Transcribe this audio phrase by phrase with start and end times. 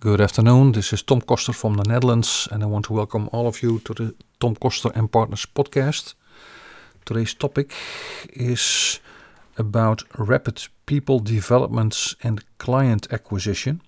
[0.00, 0.72] Good afternoon.
[0.72, 3.78] This is Tom Koster from the Netherlands, and I want to welcome all of you
[3.78, 6.12] to the Tom Koster and Partners podcast.
[7.06, 7.72] Today's topic
[8.34, 9.00] is
[9.56, 13.80] about rapid people developments and client acquisition.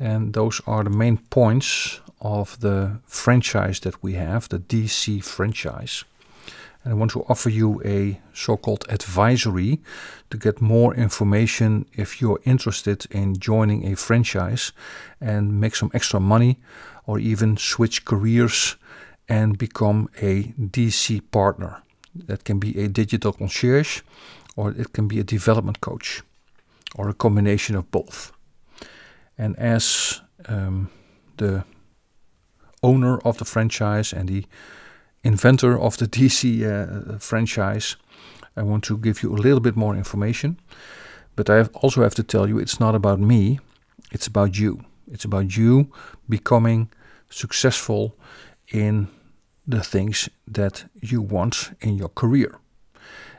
[0.00, 6.04] And those are the main points of the franchise that we have, the DC franchise.
[6.84, 9.80] And I want to offer you a so called advisory
[10.30, 14.72] to get more information if you're interested in joining a franchise
[15.20, 16.58] and make some extra money
[17.06, 18.76] or even switch careers
[19.28, 21.82] and become a DC partner.
[22.14, 24.02] That can be a digital concierge
[24.56, 26.22] or it can be a development coach
[26.96, 28.32] or a combination of both.
[29.38, 30.90] And as um,
[31.36, 31.64] the
[32.82, 34.44] owner of the franchise and the
[35.24, 37.96] inventor of the DC uh, franchise,
[38.56, 40.58] I want to give you a little bit more information.
[41.36, 43.58] But I have also have to tell you it's not about me,
[44.10, 44.84] it's about you.
[45.10, 45.90] It's about you
[46.28, 46.88] becoming
[47.28, 48.16] successful
[48.68, 49.08] in
[49.66, 52.58] the things that you want in your career.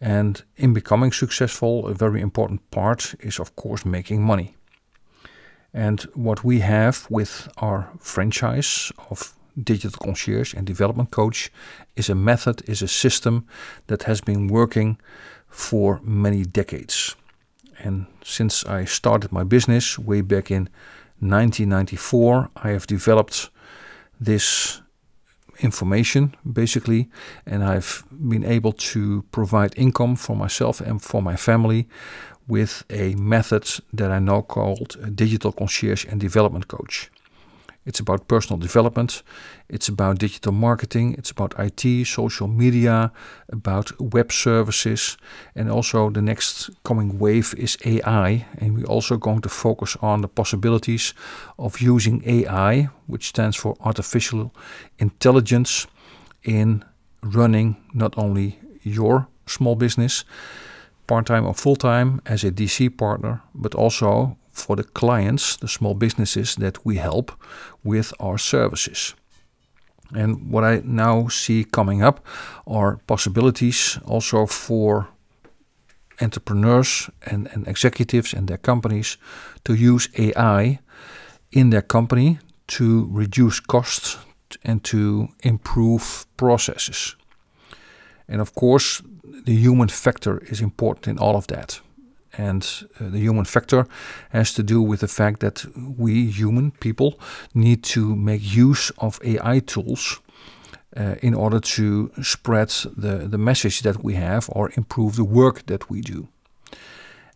[0.00, 4.56] And in becoming successful, a very important part is, of course, making money.
[5.72, 11.50] And what we have with our franchise of digital concierge and development coach
[11.96, 13.46] is a method, is a system
[13.86, 14.98] that has been working
[15.48, 17.16] for many decades.
[17.78, 20.68] And since I started my business way back in
[21.20, 23.50] 1994, I have developed
[24.20, 24.80] this
[25.60, 27.08] information basically,
[27.46, 31.88] and I've been able to provide income for myself and for my family
[32.46, 37.10] with a method that I now called digital concierge and development coach.
[37.86, 39.22] It's about personal development,
[39.68, 43.12] it's about digital marketing, it's about IT, social media,
[43.52, 45.16] about web services,
[45.54, 48.46] and also the next coming wave is AI.
[48.58, 51.14] And we're also going to focus on the possibilities
[51.58, 54.54] of using AI, which stands for artificial
[54.98, 55.86] intelligence,
[56.44, 56.84] in
[57.22, 60.24] running not only your small business
[61.06, 65.68] part time or full time as a DC partner, but also for the clients, the
[65.68, 67.32] small businesses that we help
[67.82, 69.14] with our services.
[70.14, 72.24] And what I now see coming up
[72.66, 75.08] are possibilities also for
[76.20, 79.18] entrepreneurs and, and executives and their companies
[79.64, 80.78] to use AI
[81.50, 84.18] in their company to reduce costs
[84.62, 87.16] and to improve processes.
[88.28, 89.02] And of course,
[89.44, 91.80] the human factor is important in all of that.
[92.36, 92.62] And
[93.00, 93.86] uh, the human factor
[94.30, 95.64] has to do with the fact that
[95.98, 97.20] we human people
[97.54, 100.20] need to make use of AI tools
[100.96, 105.66] uh, in order to spread the, the message that we have or improve the work
[105.66, 106.28] that we do.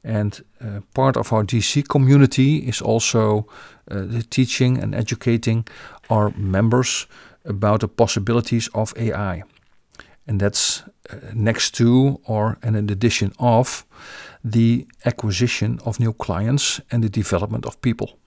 [0.05, 3.47] And uh, part of our DC community is also
[3.91, 5.67] uh, the teaching and educating
[6.09, 7.07] our members
[7.45, 9.43] about the possibilities of AI.
[10.29, 13.85] And that's uh, next to or in addition of
[14.45, 18.19] the acquisition of new clients and the development of people.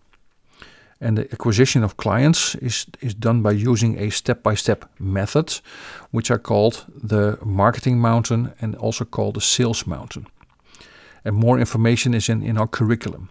[1.00, 5.62] And the acquisition of clients is, is done by using a step by step method,
[6.12, 10.28] which are called the marketing mountain and also called the sales mountain.
[11.24, 13.30] And more information is in, in our curriculum.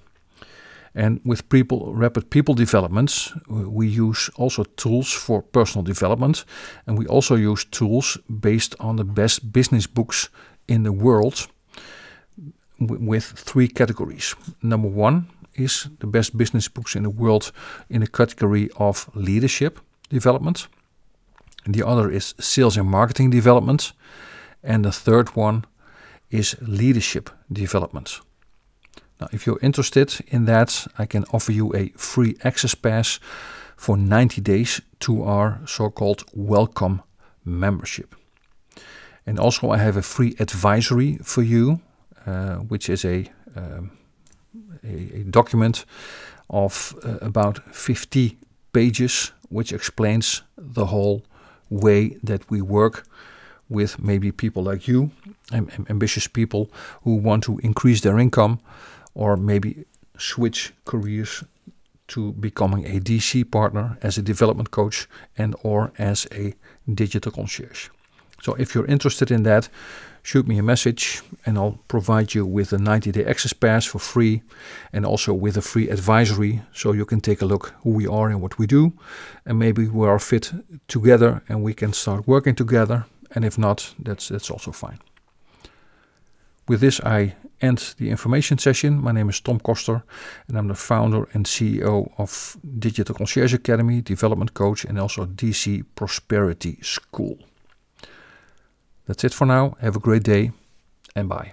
[0.95, 6.45] And with people, rapid people developments, we use also tools for personal development.
[6.87, 10.31] And we also use tools based on the best business books
[10.67, 11.49] in the world
[12.79, 14.35] with three categories.
[14.63, 17.53] Number one is the best business books in the world
[17.89, 19.79] in the category of leadership
[20.09, 20.69] development.
[21.65, 23.93] And the other is sales and marketing development.
[24.63, 25.65] And the third one
[26.31, 28.21] is leadership development.
[29.21, 33.21] Now, if you're interested in that, I can offer you a free access pass
[33.77, 37.03] for 90 days to our so called welcome
[37.45, 38.15] membership.
[39.27, 41.81] And also, I have a free advisory for you
[42.27, 43.27] uh, which is a,
[43.57, 43.91] um,
[44.85, 45.87] a, a, document
[46.51, 48.37] of uh, about 50
[48.73, 51.23] pages, which explains the whole
[51.71, 53.07] way that we work
[53.71, 55.11] with maybe people like you,
[55.89, 56.71] ambitious people
[57.05, 58.61] who want to increase their income
[59.15, 59.85] or maybe
[60.19, 61.45] switch careers
[62.09, 65.09] to becoming a DC partner as a development coach
[65.39, 66.55] and or as a
[66.93, 67.89] digital concierge.
[68.43, 69.69] So if you're interested in that,
[70.23, 73.99] shoot me a message and I'll provide you with a 90 day access pass for
[73.99, 74.43] free
[74.93, 78.29] and also with a free advisory so you can take a look who we are
[78.29, 78.93] and what we do
[79.47, 80.53] and maybe we are fit
[80.89, 84.99] together and we can start working together and if not that's that's also fine.
[86.69, 89.03] With this I end the information session.
[89.03, 90.03] My name is Tom Koster,
[90.49, 95.85] and I'm the founder and CEO of Digital Concierge Academy, development coach, and also DC
[95.95, 97.39] Prosperity School.
[99.07, 99.77] That's it for now.
[99.81, 100.53] Have a great day,
[101.15, 101.53] and bye.